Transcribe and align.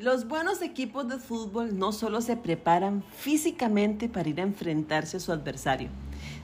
Los 0.00 0.26
buenos 0.26 0.62
equipos 0.62 1.06
de 1.08 1.18
fútbol 1.18 1.78
no 1.78 1.92
solo 1.92 2.22
se 2.22 2.34
preparan 2.34 3.04
físicamente 3.18 4.08
para 4.08 4.30
ir 4.30 4.40
a 4.40 4.44
enfrentarse 4.44 5.18
a 5.18 5.20
su 5.20 5.30
adversario, 5.30 5.90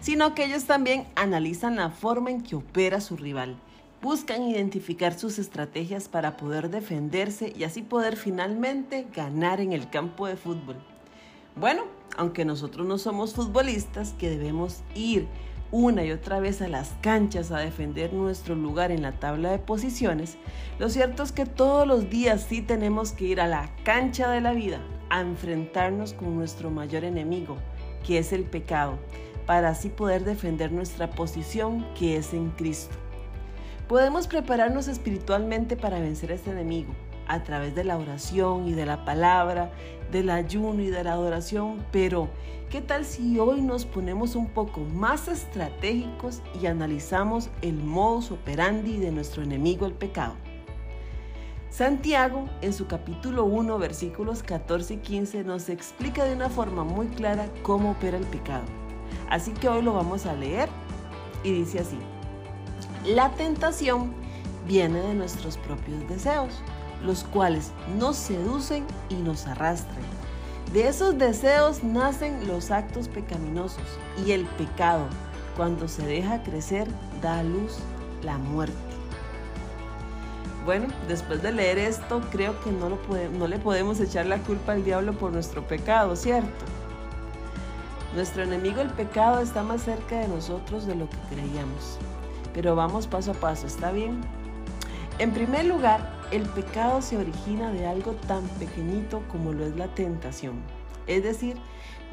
sino 0.02 0.34
que 0.34 0.44
ellos 0.44 0.64
también 0.64 1.06
analizan 1.14 1.76
la 1.76 1.88
forma 1.88 2.30
en 2.30 2.42
que 2.42 2.54
opera 2.54 3.00
su 3.00 3.16
rival. 3.16 3.56
Buscan 4.02 4.42
identificar 4.42 5.18
sus 5.18 5.38
estrategias 5.38 6.06
para 6.06 6.36
poder 6.36 6.68
defenderse 6.68 7.54
y 7.56 7.64
así 7.64 7.80
poder 7.80 8.18
finalmente 8.18 9.06
ganar 9.16 9.62
en 9.62 9.72
el 9.72 9.88
campo 9.88 10.26
de 10.26 10.36
fútbol. 10.36 10.76
Bueno, 11.58 11.84
aunque 12.18 12.44
nosotros 12.44 12.86
no 12.86 12.98
somos 12.98 13.32
futbolistas 13.32 14.12
que 14.18 14.28
debemos 14.28 14.82
ir 14.94 15.26
una 15.70 16.04
y 16.04 16.12
otra 16.12 16.40
vez 16.40 16.62
a 16.62 16.68
las 16.68 16.90
canchas 17.00 17.50
a 17.50 17.58
defender 17.58 18.12
nuestro 18.12 18.54
lugar 18.54 18.90
en 18.90 19.02
la 19.02 19.12
tabla 19.12 19.50
de 19.50 19.58
posiciones, 19.58 20.36
lo 20.78 20.88
cierto 20.88 21.22
es 21.22 21.32
que 21.32 21.46
todos 21.46 21.86
los 21.86 22.08
días 22.10 22.46
sí 22.48 22.62
tenemos 22.62 23.12
que 23.12 23.26
ir 23.26 23.40
a 23.40 23.46
la 23.46 23.70
cancha 23.84 24.30
de 24.30 24.40
la 24.40 24.52
vida 24.52 24.80
a 25.10 25.20
enfrentarnos 25.20 26.12
con 26.12 26.36
nuestro 26.36 26.70
mayor 26.70 27.04
enemigo, 27.04 27.56
que 28.06 28.18
es 28.18 28.32
el 28.32 28.44
pecado, 28.44 28.98
para 29.46 29.70
así 29.70 29.88
poder 29.88 30.24
defender 30.24 30.72
nuestra 30.72 31.10
posición 31.10 31.86
que 31.98 32.16
es 32.16 32.34
en 32.34 32.50
Cristo. 32.50 32.94
Podemos 33.88 34.26
prepararnos 34.26 34.88
espiritualmente 34.88 35.76
para 35.76 36.00
vencer 36.00 36.32
a 36.32 36.34
este 36.34 36.50
enemigo, 36.50 36.92
a 37.28 37.42
través 37.42 37.74
de 37.74 37.84
la 37.84 37.98
oración 37.98 38.68
y 38.68 38.72
de 38.72 38.86
la 38.86 39.04
palabra, 39.04 39.70
del 40.10 40.30
ayuno 40.30 40.82
y 40.82 40.90
de 40.90 41.04
la 41.04 41.12
adoración, 41.12 41.84
pero 41.90 42.28
¿qué 42.70 42.80
tal 42.80 43.04
si 43.04 43.38
hoy 43.38 43.60
nos 43.60 43.84
ponemos 43.84 44.36
un 44.36 44.48
poco 44.48 44.80
más 44.80 45.28
estratégicos 45.28 46.42
y 46.60 46.66
analizamos 46.66 47.50
el 47.62 47.74
modus 47.74 48.30
operandi 48.30 48.98
de 48.98 49.10
nuestro 49.10 49.42
enemigo 49.42 49.86
el 49.86 49.92
pecado? 49.92 50.34
Santiago, 51.70 52.48
en 52.62 52.72
su 52.72 52.86
capítulo 52.86 53.44
1, 53.44 53.78
versículos 53.78 54.42
14 54.42 54.94
y 54.94 54.96
15, 54.98 55.44
nos 55.44 55.68
explica 55.68 56.24
de 56.24 56.34
una 56.34 56.48
forma 56.48 56.84
muy 56.84 57.06
clara 57.08 57.50
cómo 57.62 57.90
opera 57.90 58.16
el 58.16 58.24
pecado. 58.24 58.64
Así 59.28 59.52
que 59.52 59.68
hoy 59.68 59.82
lo 59.82 59.92
vamos 59.92 60.24
a 60.24 60.32
leer 60.32 60.70
y 61.44 61.52
dice 61.52 61.80
así, 61.80 61.98
la 63.04 63.30
tentación 63.32 64.14
viene 64.66 65.00
de 65.00 65.14
nuestros 65.14 65.58
propios 65.58 66.08
deseos 66.08 66.62
los 67.04 67.24
cuales 67.24 67.72
nos 67.98 68.16
seducen 68.16 68.84
y 69.08 69.14
nos 69.16 69.46
arrastran. 69.46 70.04
De 70.72 70.88
esos 70.88 71.16
deseos 71.16 71.84
nacen 71.84 72.46
los 72.48 72.70
actos 72.70 73.08
pecaminosos 73.08 73.84
y 74.24 74.32
el 74.32 74.44
pecado, 74.44 75.06
cuando 75.56 75.88
se 75.88 76.06
deja 76.06 76.42
crecer, 76.42 76.88
da 77.22 77.38
a 77.38 77.42
luz 77.42 77.78
la 78.22 78.36
muerte. 78.38 78.74
Bueno, 80.64 80.88
después 81.06 81.42
de 81.42 81.52
leer 81.52 81.78
esto, 81.78 82.20
creo 82.32 82.60
que 82.62 82.72
no, 82.72 82.98
no 83.38 83.46
le 83.46 83.58
podemos 83.58 84.00
echar 84.00 84.26
la 84.26 84.38
culpa 84.38 84.72
al 84.72 84.84
diablo 84.84 85.12
por 85.12 85.32
nuestro 85.32 85.62
pecado, 85.62 86.16
¿cierto? 86.16 86.64
Nuestro 88.16 88.42
enemigo 88.42 88.80
el 88.80 88.90
pecado 88.90 89.40
está 89.40 89.62
más 89.62 89.82
cerca 89.82 90.18
de 90.18 90.26
nosotros 90.26 90.86
de 90.86 90.96
lo 90.96 91.08
que 91.08 91.16
creíamos. 91.30 91.98
Pero 92.52 92.74
vamos 92.74 93.06
paso 93.06 93.30
a 93.30 93.34
paso, 93.34 93.68
¿está 93.68 93.92
bien? 93.92 94.22
En 95.18 95.32
primer 95.32 95.66
lugar, 95.66 96.15
el 96.32 96.42
pecado 96.42 97.02
se 97.02 97.16
origina 97.16 97.72
de 97.72 97.86
algo 97.86 98.12
tan 98.12 98.42
pequeñito 98.58 99.22
como 99.28 99.52
lo 99.52 99.64
es 99.64 99.76
la 99.76 99.88
tentación, 99.88 100.60
es 101.06 101.22
decir, 101.22 101.56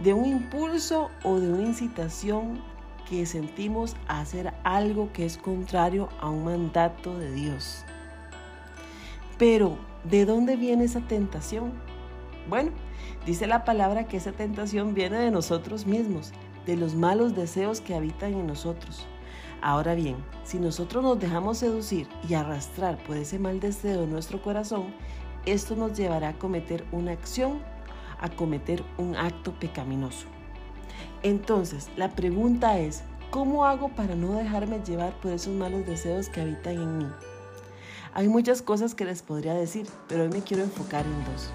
de 0.03 0.13
un 0.13 0.25
impulso 0.25 1.09
o 1.23 1.39
de 1.39 1.51
una 1.51 1.63
incitación 1.63 2.61
que 3.09 3.25
sentimos 3.25 3.95
a 4.07 4.21
hacer 4.21 4.53
algo 4.63 5.11
que 5.13 5.25
es 5.25 5.37
contrario 5.37 6.09
a 6.19 6.29
un 6.29 6.45
mandato 6.45 7.17
de 7.17 7.31
Dios. 7.31 7.83
Pero, 9.37 9.77
¿de 10.03 10.25
dónde 10.25 10.55
viene 10.55 10.85
esa 10.85 11.01
tentación? 11.01 11.73
Bueno, 12.47 12.71
dice 13.25 13.47
la 13.47 13.65
palabra 13.65 14.07
que 14.07 14.17
esa 14.17 14.31
tentación 14.31 14.93
viene 14.93 15.17
de 15.17 15.31
nosotros 15.31 15.85
mismos, 15.85 16.31
de 16.65 16.77
los 16.77 16.95
malos 16.95 17.35
deseos 17.35 17.81
que 17.81 17.95
habitan 17.95 18.33
en 18.33 18.47
nosotros. 18.47 19.07
Ahora 19.65 19.95
bien, 19.95 20.17
si 20.43 20.59
nosotros 20.59 21.01
nos 21.01 21.17
dejamos 21.17 21.59
seducir 21.59 22.09
y 22.27 22.33
arrastrar 22.33 23.01
por 23.05 23.15
ese 23.15 23.39
mal 23.39 23.61
deseo 23.61 24.01
de 24.01 24.07
nuestro 24.07 24.41
corazón, 24.41 24.93
esto 25.45 25.77
nos 25.77 25.97
llevará 25.97 26.27
a 26.27 26.37
cometer 26.37 26.83
una 26.91 27.13
acción, 27.13 27.61
a 28.19 28.27
cometer 28.27 28.83
un 28.97 29.15
acto 29.15 29.57
pecaminoso. 29.57 30.27
Entonces, 31.21 31.87
la 31.95 32.09
pregunta 32.09 32.77
es, 32.77 33.03
¿cómo 33.31 33.63
hago 33.63 33.87
para 33.87 34.15
no 34.15 34.33
dejarme 34.33 34.81
llevar 34.85 35.17
por 35.21 35.31
esos 35.31 35.53
malos 35.53 35.85
deseos 35.85 36.27
que 36.27 36.41
habitan 36.41 36.73
en 36.73 36.97
mí? 36.97 37.07
Hay 38.13 38.27
muchas 38.27 38.61
cosas 38.61 38.93
que 38.93 39.05
les 39.05 39.21
podría 39.21 39.53
decir, 39.53 39.87
pero 40.09 40.23
hoy 40.23 40.29
me 40.29 40.41
quiero 40.41 40.63
enfocar 40.63 41.05
en 41.05 41.23
dos. 41.31 41.51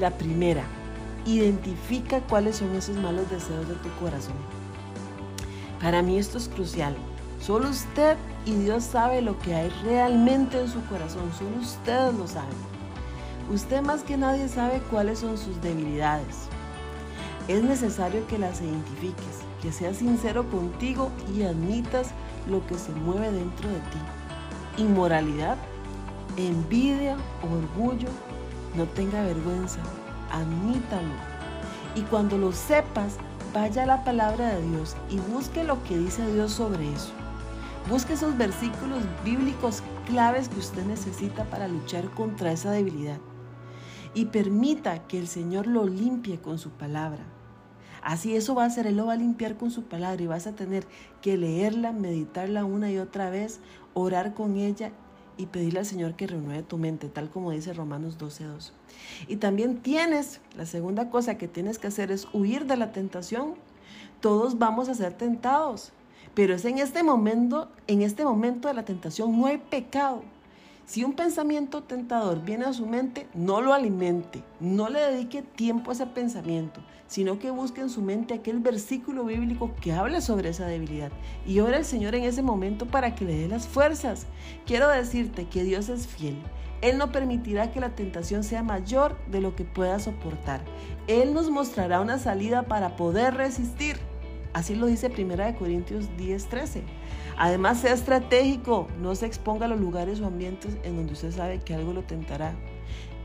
La 0.00 0.10
primera, 0.10 0.64
identifica 1.24 2.20
cuáles 2.20 2.56
son 2.56 2.74
esos 2.74 2.96
malos 2.96 3.30
deseos 3.30 3.68
de 3.68 3.76
tu 3.76 3.90
corazón. 4.00 4.34
Para 5.80 6.02
mí 6.02 6.18
esto 6.18 6.38
es 6.38 6.48
crucial 6.48 6.96
Solo 7.40 7.68
usted 7.70 8.16
y 8.44 8.52
Dios 8.52 8.84
sabe 8.84 9.22
lo 9.22 9.38
que 9.38 9.54
hay 9.54 9.70
realmente 9.84 10.60
en 10.60 10.68
su 10.68 10.84
corazón. 10.86 11.30
Solo 11.38 11.58
ustedes 11.60 12.14
lo 12.14 12.26
saben. 12.26 12.56
Usted 13.52 13.80
más 13.80 14.02
que 14.02 14.16
nadie 14.16 14.48
sabe 14.48 14.80
cuáles 14.90 15.20
son 15.20 15.38
sus 15.38 15.60
debilidades. 15.62 16.48
Es 17.46 17.62
necesario 17.62 18.26
que 18.26 18.38
las 18.38 18.60
identifiques, 18.60 19.40
que 19.62 19.72
seas 19.72 19.98
sincero 19.98 20.50
contigo 20.50 21.10
y 21.34 21.42
admitas 21.44 22.08
lo 22.46 22.66
que 22.66 22.74
se 22.74 22.92
mueve 22.92 23.32
dentro 23.32 23.68
de 23.68 23.76
ti. 23.76 24.82
Inmoralidad, 24.82 25.56
envidia, 26.36 27.16
orgullo, 27.42 28.08
no 28.74 28.84
tenga 28.84 29.22
vergüenza, 29.22 29.80
admítalo. 30.30 31.14
Y 31.94 32.02
cuando 32.02 32.36
lo 32.36 32.52
sepas, 32.52 33.16
vaya 33.54 33.84
a 33.84 33.86
la 33.86 34.04
palabra 34.04 34.54
de 34.54 34.62
Dios 34.68 34.94
y 35.08 35.18
busque 35.18 35.64
lo 35.64 35.82
que 35.84 35.96
dice 35.96 36.30
Dios 36.32 36.52
sobre 36.52 36.92
eso. 36.92 37.12
Busque 37.88 38.12
esos 38.12 38.36
versículos 38.36 39.02
bíblicos 39.24 39.82
claves 40.06 40.50
que 40.50 40.58
usted 40.58 40.84
necesita 40.84 41.44
para 41.44 41.68
luchar 41.68 42.10
contra 42.10 42.52
esa 42.52 42.70
debilidad. 42.70 43.16
Y 44.12 44.26
permita 44.26 45.06
que 45.06 45.18
el 45.18 45.26
Señor 45.26 45.66
lo 45.66 45.86
limpie 45.86 46.38
con 46.38 46.58
su 46.58 46.68
palabra. 46.68 47.24
Así 48.02 48.36
eso 48.36 48.54
va 48.54 48.66
a 48.66 48.70
ser, 48.70 48.86
Él 48.86 48.98
lo 48.98 49.06
va 49.06 49.14
a 49.14 49.16
limpiar 49.16 49.56
con 49.56 49.70
su 49.70 49.84
palabra 49.84 50.22
y 50.22 50.26
vas 50.26 50.46
a 50.46 50.54
tener 50.54 50.86
que 51.22 51.38
leerla, 51.38 51.92
meditarla 51.92 52.66
una 52.66 52.92
y 52.92 52.98
otra 52.98 53.30
vez, 53.30 53.60
orar 53.94 54.34
con 54.34 54.56
ella 54.56 54.92
y 55.38 55.46
pedirle 55.46 55.78
al 55.78 55.86
Señor 55.86 56.14
que 56.14 56.26
renueve 56.26 56.62
tu 56.62 56.76
mente, 56.76 57.08
tal 57.08 57.30
como 57.30 57.52
dice 57.52 57.72
Romanos 57.72 58.18
12.2. 58.18 58.72
Y 59.28 59.36
también 59.36 59.78
tienes, 59.78 60.42
la 60.58 60.66
segunda 60.66 61.08
cosa 61.08 61.38
que 61.38 61.48
tienes 61.48 61.78
que 61.78 61.86
hacer 61.86 62.12
es 62.12 62.28
huir 62.34 62.66
de 62.66 62.76
la 62.76 62.92
tentación. 62.92 63.54
Todos 64.20 64.58
vamos 64.58 64.90
a 64.90 64.94
ser 64.94 65.14
tentados. 65.14 65.92
Pero 66.34 66.54
es 66.54 66.64
en 66.64 66.78
este 66.78 67.02
momento, 67.02 67.68
en 67.86 68.02
este 68.02 68.24
momento 68.24 68.68
de 68.68 68.74
la 68.74 68.84
tentación 68.84 69.38
no 69.38 69.46
hay 69.46 69.58
pecado. 69.58 70.22
Si 70.88 71.04
un 71.04 71.12
pensamiento 71.12 71.82
tentador 71.82 72.42
viene 72.42 72.64
a 72.64 72.72
su 72.72 72.86
mente, 72.86 73.26
no 73.34 73.60
lo 73.60 73.74
alimente, 73.74 74.42
no 74.58 74.88
le 74.88 75.00
dedique 75.00 75.42
tiempo 75.42 75.90
a 75.90 75.92
ese 75.92 76.06
pensamiento, 76.06 76.80
sino 77.08 77.38
que 77.38 77.50
busque 77.50 77.82
en 77.82 77.90
su 77.90 78.00
mente 78.00 78.32
aquel 78.32 78.60
versículo 78.60 79.24
bíblico 79.24 79.74
que 79.82 79.92
habla 79.92 80.22
sobre 80.22 80.48
esa 80.48 80.64
debilidad 80.64 81.12
y 81.46 81.60
ora 81.60 81.76
al 81.76 81.84
Señor 81.84 82.14
en 82.14 82.24
ese 82.24 82.40
momento 82.40 82.86
para 82.86 83.14
que 83.14 83.26
le 83.26 83.36
dé 83.36 83.48
las 83.48 83.68
fuerzas. 83.68 84.26
Quiero 84.64 84.88
decirte 84.88 85.46
que 85.46 85.62
Dios 85.62 85.90
es 85.90 86.06
fiel. 86.06 86.38
Él 86.80 86.96
no 86.96 87.12
permitirá 87.12 87.70
que 87.70 87.80
la 87.80 87.94
tentación 87.94 88.42
sea 88.42 88.62
mayor 88.62 89.18
de 89.30 89.42
lo 89.42 89.54
que 89.56 89.64
pueda 89.64 89.98
soportar. 89.98 90.62
Él 91.06 91.34
nos 91.34 91.50
mostrará 91.50 92.00
una 92.00 92.18
salida 92.18 92.62
para 92.62 92.96
poder 92.96 93.34
resistir. 93.34 93.98
Así 94.52 94.74
lo 94.74 94.86
dice 94.86 95.08
1 95.08 95.56
Corintios 95.56 96.06
10:13. 96.16 96.82
Además, 97.36 97.80
sea 97.80 97.92
estratégico, 97.92 98.88
no 99.00 99.14
se 99.14 99.26
exponga 99.26 99.66
a 99.66 99.68
los 99.68 99.80
lugares 99.80 100.20
o 100.20 100.26
ambientes 100.26 100.76
en 100.82 100.96
donde 100.96 101.12
usted 101.12 101.32
sabe 101.32 101.60
que 101.60 101.74
algo 101.74 101.92
lo 101.92 102.02
tentará. 102.02 102.54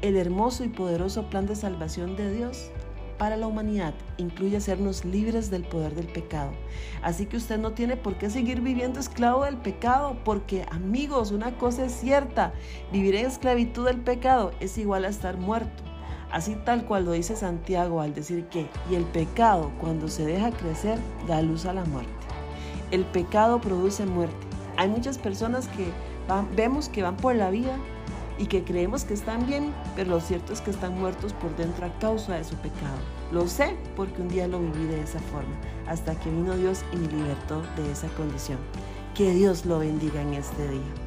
El 0.02 0.18
hermoso 0.18 0.64
y 0.64 0.70
poderoso 0.70 1.30
plan 1.30 1.48
de 1.48 1.56
salvación 1.56 2.16
de 2.16 2.32
Dios 2.34 2.72
para 3.18 3.38
la 3.38 3.48
humanidad 3.48 3.94
incluye 4.18 4.58
hacernos 4.58 5.06
libres 5.06 5.50
del 5.50 5.64
poder 5.64 5.96
del 5.96 6.08
pecado. 6.08 6.52
Así 7.02 7.26
que 7.26 7.38
usted 7.38 7.58
no 7.58 7.72
tiene 7.72 7.96
por 7.96 8.18
qué 8.18 8.30
seguir 8.30 8.62
viviendo 8.62 9.00
esclavo 9.00 9.46
del 9.46 9.58
pecado, 9.58 10.18
porque 10.26 10.66
amigos, 10.72 11.32
una 11.32 11.58
cosa 11.58 11.86
es 11.86 11.94
cierta, 11.94 12.54
vivir 12.92 13.16
en 13.16 13.28
esclavitud 13.28 13.86
del 13.86 14.02
pecado 14.02 14.52
es 14.60 14.78
igual 14.78 15.06
a 15.06 15.10
estar 15.10 15.38
muerto. 15.38 15.84
Así 16.34 16.56
tal 16.56 16.84
cual 16.84 17.06
lo 17.06 17.12
dice 17.12 17.36
Santiago 17.36 18.02
al 18.02 18.16
decir 18.16 18.48
que, 18.48 18.68
y 18.90 18.96
el 18.96 19.04
pecado 19.04 19.72
cuando 19.80 20.08
se 20.08 20.26
deja 20.26 20.50
crecer 20.50 20.98
da 21.28 21.44
luz 21.44 21.68
a 21.68 21.74
la 21.74 21.86
muerte. 21.86 22.12
El 22.90 23.06
pecado 23.06 23.62
produce 23.62 24.08
muerte. 24.08 24.36
Hay 24.76 24.90
muchas 24.90 25.20
personas 25.20 25.68
que 25.68 25.86
vemos 26.56 26.90
que 26.90 27.04
van 27.04 27.18
por 27.18 27.36
la 27.36 27.52
vida 27.52 27.78
y 28.40 28.48
que 28.48 28.64
creemos 28.64 29.04
que 29.04 29.14
están 29.14 29.46
bien, 29.46 29.72
pero 29.96 30.10
lo 30.10 30.20
cierto 30.20 30.54
es 30.54 30.62
que 30.62 30.72
están 30.72 31.00
muertos 31.00 31.34
por 31.34 31.56
dentro 31.56 31.86
a 31.86 32.00
causa 32.00 32.34
de 32.34 32.44
su 32.44 32.56
pecado. 32.56 32.98
Lo 33.32 33.48
sé 33.48 33.78
porque 33.96 34.24
un 34.24 34.30
día 34.30 34.48
lo 34.48 34.60
viví 34.60 34.86
de 34.86 35.04
esa 35.04 35.20
forma, 35.20 35.54
hasta 35.88 36.16
que 36.20 36.32
vino 36.32 36.58
Dios 36.58 36.84
y 36.92 36.96
me 36.96 37.10
libertó 37.10 37.62
de 37.78 37.92
esa 37.92 38.08
condición. 38.08 38.58
Que 39.14 39.36
Dios 39.36 39.68
lo 39.68 39.78
bendiga 39.78 40.24
en 40.24 40.34
este 40.34 40.68
día. 40.68 41.03